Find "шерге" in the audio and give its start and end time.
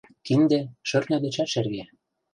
1.53-1.83